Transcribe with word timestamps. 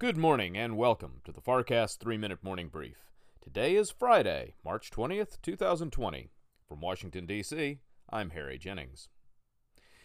Good 0.00 0.16
morning 0.16 0.56
and 0.56 0.78
welcome 0.78 1.20
to 1.26 1.30
the 1.30 1.42
FarrCast 1.42 1.98
3 1.98 2.16
Minute 2.16 2.42
Morning 2.42 2.68
Brief. 2.68 3.10
Today 3.42 3.76
is 3.76 3.90
Friday, 3.90 4.54
March 4.64 4.90
20th, 4.90 5.36
2020. 5.42 6.30
From 6.66 6.80
Washington, 6.80 7.26
D.C., 7.26 7.80
I'm 8.08 8.30
Harry 8.30 8.56
Jennings. 8.56 9.10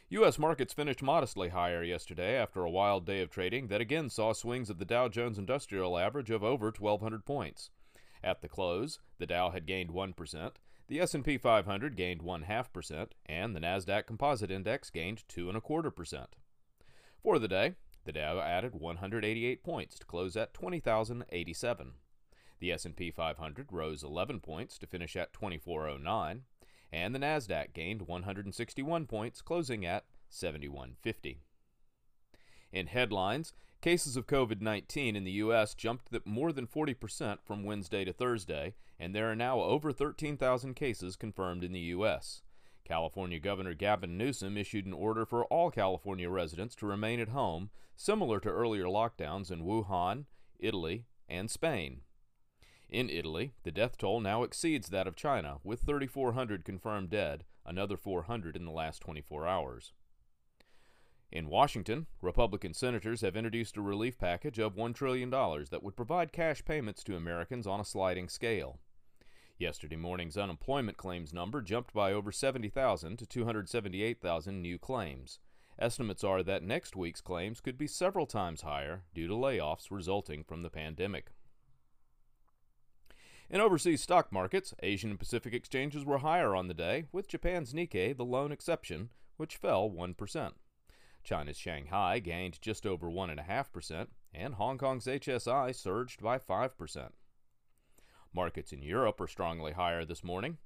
U.S. 0.09 0.37
markets 0.37 0.73
finished 0.73 1.01
modestly 1.01 1.47
higher 1.47 1.81
yesterday 1.81 2.35
after 2.35 2.61
a 2.61 2.69
wild 2.69 3.05
day 3.05 3.21
of 3.21 3.29
trading 3.29 3.69
that 3.69 3.79
again 3.79 4.09
saw 4.09 4.33
swings 4.33 4.69
of 4.69 4.79
the 4.79 4.85
Dow 4.85 5.07
Jones 5.07 5.39
Industrial 5.39 5.97
Average 5.97 6.29
of 6.29 6.43
over 6.43 6.73
1,200 6.77 7.25
points. 7.25 7.69
At 8.21 8.41
the 8.41 8.49
close, 8.49 8.99
the 9.17 9.25
Dow 9.25 9.51
had 9.51 9.65
gained 9.65 9.91
1%, 9.91 10.51
the 10.89 10.99
S&P 10.99 11.37
500 11.37 11.95
gained 11.95 12.21
1.5%, 12.21 13.07
and 13.27 13.55
the 13.55 13.61
Nasdaq 13.61 14.07
Composite 14.07 14.51
Index 14.51 14.89
gained 14.89 15.23
2.25%. 15.29 16.25
For 17.23 17.39
the 17.39 17.47
day, 17.47 17.75
the 18.05 18.11
Dow 18.11 18.39
added 18.39 18.75
188 18.75 19.63
points 19.63 19.99
to 19.99 20.05
close 20.05 20.37
at 20.37 20.53
20,087. 20.53 21.91
The 22.59 22.71
S&P 22.71 23.11
500 23.11 23.67
rose 23.71 24.03
11 24.03 24.39
points 24.39 24.77
to 24.77 24.87
finish 24.87 25.15
at 25.15 25.33
2409, 25.33 26.43
and 26.91 27.13
the 27.13 27.19
Nasdaq 27.19 27.73
gained 27.73 28.03
161 28.03 29.07
points, 29.07 29.41
closing 29.41 29.85
at 29.85 30.05
7150. 30.29 31.41
In 32.71 32.87
headlines, 32.87 33.53
cases 33.81 34.15
of 34.15 34.27
COVID-19 34.27 35.15
in 35.15 35.23
the 35.23 35.31
US 35.31 35.73
jumped 35.73 36.09
more 36.25 36.51
than 36.51 36.67
40% 36.67 37.39
from 37.43 37.63
Wednesday 37.63 38.05
to 38.05 38.13
Thursday, 38.13 38.75
and 38.99 39.13
there 39.13 39.29
are 39.29 39.35
now 39.35 39.61
over 39.61 39.91
13,000 39.91 40.73
cases 40.75 41.15
confirmed 41.15 41.63
in 41.63 41.73
the 41.73 41.79
US. 41.79 42.41
California 42.85 43.39
Governor 43.39 43.73
Gavin 43.73 44.17
Newsom 44.17 44.57
issued 44.57 44.85
an 44.85 44.93
order 44.93 45.25
for 45.25 45.43
all 45.45 45.71
California 45.71 46.29
residents 46.29 46.75
to 46.75 46.85
remain 46.85 47.19
at 47.19 47.29
home, 47.29 47.71
similar 47.95 48.39
to 48.39 48.49
earlier 48.49 48.85
lockdowns 48.85 49.51
in 49.51 49.63
Wuhan, 49.63 50.25
Italy, 50.59 51.05
and 51.27 51.49
Spain. 51.49 52.01
In 52.87 53.09
Italy, 53.09 53.53
the 53.63 53.71
death 53.71 53.97
toll 53.97 54.21
now 54.21 54.43
exceeds 54.43 54.89
that 54.89 55.07
of 55.07 55.15
China, 55.15 55.57
with 55.63 55.81
3,400 55.81 56.63
confirmed 56.63 57.09
dead, 57.09 57.43
another 57.65 57.97
400 57.97 58.55
in 58.55 58.65
the 58.65 58.71
last 58.71 59.01
24 59.01 59.47
hours. 59.47 59.91
In 61.31 61.49
Washington, 61.49 62.05
Republican 62.21 62.73
senators 62.73 63.21
have 63.21 63.35
introduced 63.35 63.75
a 63.75 63.81
relief 63.81 64.17
package 64.17 64.59
of 64.59 64.75
$1 64.75 64.93
trillion 64.93 65.31
that 65.31 65.81
would 65.81 65.95
provide 65.95 66.31
cash 66.31 66.63
payments 66.63 67.03
to 67.03 67.15
Americans 67.15 67.65
on 67.65 67.79
a 67.79 67.85
sliding 67.85 68.29
scale. 68.29 68.79
Yesterday 69.57 69.95
morning's 69.95 70.37
unemployment 70.37 70.97
claims 70.97 71.33
number 71.33 71.61
jumped 71.61 71.93
by 71.93 72.11
over 72.11 72.29
70,000 72.29 73.17
to 73.17 73.25
278,000 73.25 74.61
new 74.61 74.77
claims. 74.77 75.39
Estimates 75.79 76.25
are 76.25 76.43
that 76.43 76.61
next 76.61 76.95
week's 76.95 77.21
claims 77.21 77.61
could 77.61 77.77
be 77.77 77.87
several 77.87 78.25
times 78.25 78.61
higher 78.61 79.03
due 79.13 79.27
to 79.27 79.33
layoffs 79.33 79.87
resulting 79.89 80.43
from 80.43 80.61
the 80.61 80.69
pandemic. 80.69 81.31
In 83.49 83.61
overseas 83.61 84.01
stock 84.01 84.31
markets, 84.31 84.73
Asian 84.83 85.11
and 85.11 85.19
Pacific 85.19 85.53
exchanges 85.53 86.03
were 86.03 86.17
higher 86.17 86.53
on 86.53 86.67
the 86.67 86.73
day, 86.73 87.05
with 87.13 87.27
Japan's 87.27 87.73
Nikkei 87.73 88.15
the 88.15 88.25
lone 88.25 88.51
exception, 88.51 89.09
which 89.37 89.55
fell 89.55 89.89
1%. 89.89 90.51
China's 91.23 91.57
Shanghai 91.57 92.19
gained 92.19 92.61
just 92.61 92.85
over 92.85 93.07
1.5%, 93.07 94.07
and 94.33 94.55
Hong 94.55 94.77
Kong's 94.77 95.05
HSI 95.05 95.73
surged 95.73 96.21
by 96.21 96.37
5%. 96.39 97.09
Markets 98.35 98.73
in 98.73 98.83
Europe 98.83 99.21
are 99.21 99.27
strongly 99.27 99.71
higher 99.71 100.03
this 100.03 100.23
morning. 100.23 100.57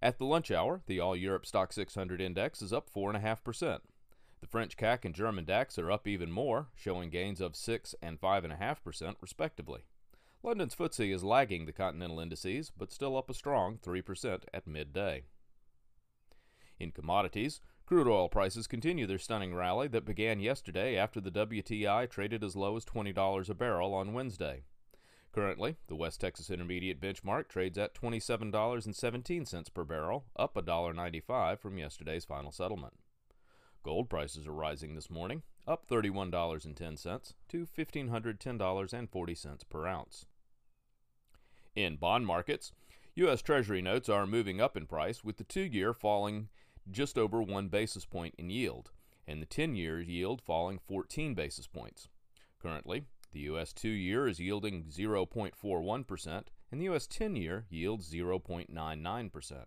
At 0.00 0.18
the 0.18 0.24
lunch 0.24 0.52
hour, 0.52 0.82
the 0.86 1.00
All 1.00 1.16
Europe 1.16 1.44
Stoxx 1.44 1.74
600 1.74 2.20
index 2.20 2.62
is 2.62 2.72
up 2.72 2.88
4.5%. 2.88 3.80
The 4.40 4.46
French 4.46 4.76
CAC 4.76 5.04
and 5.04 5.14
German 5.14 5.44
DAX 5.44 5.78
are 5.78 5.90
up 5.90 6.06
even 6.06 6.30
more, 6.30 6.68
showing 6.74 7.10
gains 7.10 7.40
of 7.40 7.56
6 7.56 7.94
and 8.00 8.20
5.5% 8.20 9.16
respectively. 9.20 9.82
London's 10.44 10.74
FTSE 10.74 11.14
is 11.14 11.22
lagging 11.22 11.66
the 11.66 11.72
continental 11.72 12.18
indices, 12.18 12.70
but 12.76 12.92
still 12.92 13.16
up 13.16 13.30
a 13.30 13.34
strong 13.34 13.78
3% 13.78 14.42
at 14.54 14.66
midday. 14.66 15.22
In 16.80 16.90
commodities, 16.90 17.60
crude 17.86 18.08
oil 18.08 18.28
prices 18.28 18.66
continue 18.66 19.06
their 19.06 19.18
stunning 19.18 19.54
rally 19.54 19.86
that 19.88 20.04
began 20.04 20.40
yesterday 20.40 20.96
after 20.96 21.20
the 21.20 21.30
WTI 21.30 22.10
traded 22.10 22.42
as 22.42 22.56
low 22.56 22.76
as 22.76 22.84
$20 22.84 23.48
a 23.48 23.54
barrel 23.54 23.94
on 23.94 24.12
Wednesday. 24.12 24.64
Currently, 25.32 25.76
the 25.88 25.96
West 25.96 26.20
Texas 26.20 26.50
Intermediate 26.50 27.00
benchmark 27.00 27.48
trades 27.48 27.78
at 27.78 27.94
$27.17 27.94 29.74
per 29.74 29.84
barrel, 29.84 30.26
up 30.36 30.54
$1.95 30.54 31.58
from 31.58 31.78
yesterday's 31.78 32.26
final 32.26 32.52
settlement. 32.52 32.94
Gold 33.82 34.10
prices 34.10 34.46
are 34.46 34.52
rising 34.52 34.94
this 34.94 35.10
morning, 35.10 35.42
up 35.66 35.88
$31.10 35.88 37.34
to 37.48 37.66
$1,510.40 37.66 39.68
per 39.70 39.86
ounce. 39.86 40.26
In 41.74 41.96
bond 41.96 42.26
markets, 42.26 42.72
U.S. 43.14 43.40
Treasury 43.40 43.80
notes 43.80 44.10
are 44.10 44.26
moving 44.26 44.60
up 44.60 44.76
in 44.76 44.86
price, 44.86 45.24
with 45.24 45.38
the 45.38 45.44
two 45.44 45.62
year 45.62 45.94
falling 45.94 46.48
just 46.90 47.16
over 47.16 47.40
one 47.40 47.68
basis 47.68 48.04
point 48.04 48.34
in 48.36 48.50
yield, 48.50 48.90
and 49.26 49.40
the 49.40 49.46
10 49.46 49.76
year 49.76 50.00
yield 50.00 50.42
falling 50.42 50.78
14 50.78 51.34
basis 51.34 51.66
points. 51.66 52.08
Currently, 52.60 53.04
the 53.32 53.40
U.S. 53.40 53.72
2 53.72 53.88
year 53.88 54.28
is 54.28 54.40
yielding 54.40 54.84
0.41%, 54.84 56.42
and 56.70 56.80
the 56.80 56.84
U.S. 56.84 57.06
10 57.06 57.36
year 57.36 57.66
yields 57.68 58.12
0.99%. 58.12 59.64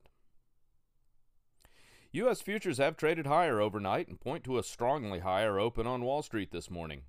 U.S. 2.12 2.42
futures 2.42 2.78
have 2.78 2.96
traded 2.96 3.28
higher 3.28 3.60
overnight 3.60 4.08
and 4.08 4.20
point 4.20 4.44
to 4.46 4.58
a 4.58 4.64
strongly 4.64 5.20
higher 5.20 5.60
open 5.60 5.86
on 5.86 6.06
Wall 6.06 6.22
Street 6.22 6.52
this 6.52 6.72
morning. 6.72 7.02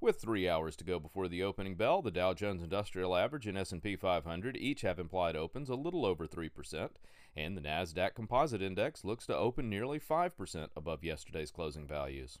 With 0.00 0.20
three 0.20 0.48
hours 0.48 0.76
to 0.76 0.84
go 0.84 0.98
before 0.98 1.28
the 1.28 1.42
opening 1.42 1.76
bell, 1.76 2.02
the 2.02 2.10
Dow 2.10 2.34
Jones 2.34 2.62
Industrial 2.62 3.16
Average 3.16 3.46
and 3.46 3.56
S&P 3.56 3.96
500 3.96 4.56
each 4.56 4.82
have 4.82 4.98
implied 4.98 5.36
opens 5.36 5.68
a 5.68 5.74
little 5.74 6.04
over 6.04 6.26
3%, 6.26 6.88
and 7.36 7.56
the 7.56 7.60
Nasdaq 7.60 8.14
Composite 8.14 8.62
Index 8.62 9.04
looks 9.04 9.26
to 9.26 9.36
open 9.36 9.70
nearly 9.70 9.98
5% 9.98 10.68
above 10.76 11.04
yesterday's 11.04 11.50
closing 11.50 11.86
values. 11.86 12.38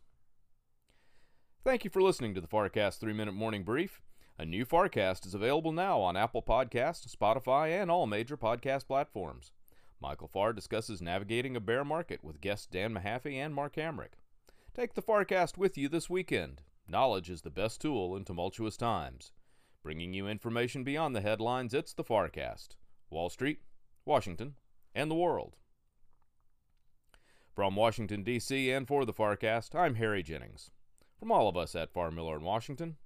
Thank 1.64 1.82
you 1.82 1.88
for 1.88 2.02
listening 2.02 2.34
to 2.34 2.42
the 2.42 2.46
FarrCast 2.46 2.98
3 2.98 3.14
Minute 3.14 3.32
Morning 3.32 3.62
Brief. 3.62 4.02
A 4.38 4.44
new 4.44 4.66
FarrCast 4.66 5.24
is 5.24 5.32
available 5.32 5.72
now 5.72 5.98
on 5.98 6.14
Apple 6.14 6.42
Podcasts, 6.42 7.08
Spotify, 7.16 7.80
and 7.80 7.90
all 7.90 8.06
major 8.06 8.36
podcast 8.36 8.86
platforms. 8.86 9.50
Michael 9.98 10.28
Farr 10.28 10.52
discusses 10.52 11.00
navigating 11.00 11.56
a 11.56 11.60
bear 11.60 11.82
market 11.82 12.22
with 12.22 12.42
guests 12.42 12.66
Dan 12.66 12.92
Mahaffee 12.92 13.36
and 13.36 13.54
Mark 13.54 13.76
Hamrick. 13.76 14.18
Take 14.74 14.92
the 14.92 15.00
FarrCast 15.00 15.56
with 15.56 15.78
you 15.78 15.88
this 15.88 16.10
weekend. 16.10 16.60
Knowledge 16.86 17.30
is 17.30 17.40
the 17.40 17.48
best 17.48 17.80
tool 17.80 18.14
in 18.14 18.26
tumultuous 18.26 18.76
times. 18.76 19.32
Bringing 19.82 20.12
you 20.12 20.28
information 20.28 20.84
beyond 20.84 21.16
the 21.16 21.22
headlines, 21.22 21.72
it's 21.72 21.94
the 21.94 22.04
FarrCast. 22.04 22.76
Wall 23.08 23.30
Street, 23.30 23.60
Washington, 24.04 24.56
and 24.94 25.10
the 25.10 25.14
world. 25.14 25.56
From 27.54 27.74
Washington, 27.74 28.22
D.C., 28.22 28.70
and 28.70 28.86
for 28.86 29.06
the 29.06 29.14
FarrCast, 29.14 29.74
I'm 29.74 29.94
Harry 29.94 30.22
Jennings. 30.22 30.70
From 31.18 31.30
all 31.30 31.48
of 31.48 31.56
us 31.56 31.74
at 31.74 31.92
Farr 31.92 32.10
Miller 32.10 32.36
in 32.36 32.42
Washington, 32.42 32.96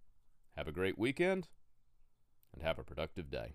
have 0.56 0.66
a 0.66 0.72
great 0.72 0.98
weekend 0.98 1.48
and 2.52 2.62
have 2.62 2.78
a 2.78 2.84
productive 2.84 3.30
day. 3.30 3.54